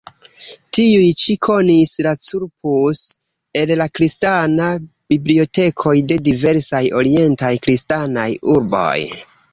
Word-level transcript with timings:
Tiuj 0.75 1.09
ĉi 1.23 1.33
konis 1.47 1.91
la 2.07 2.13
"Corpus" 2.27 3.03
el 3.61 3.73
la 3.83 3.87
kristana 3.99 4.71
bibliotekoj 5.15 5.95
de 6.13 6.21
diversaj 6.31 6.83
orientaj 7.03 7.53
kristanaj 7.67 8.29
urboj. 8.57 8.95